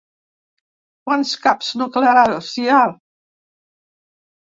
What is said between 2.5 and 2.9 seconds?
hi ha?